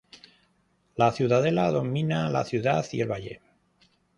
La 0.95 1.11
Ciudadela 1.11 1.69
domina 1.69 2.27
la 2.31 2.43
ciudad 2.43 2.83
y 2.91 3.01
el 3.01 3.11
valle. 3.11 3.39